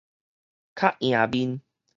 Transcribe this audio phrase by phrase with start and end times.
[0.73, 1.61] 較贏面